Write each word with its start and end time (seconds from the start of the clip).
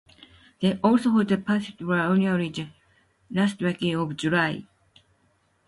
They 0.61 0.79
also 0.81 1.11
host 1.11 1.27
the 1.27 1.37
Perdue 1.37 1.85
fair 1.87 1.91
annually 1.99 2.47
on 2.47 2.53
the 2.53 2.69
last 3.29 3.61
weekend 3.61 3.97
of 3.99 4.17
July. 4.17 4.65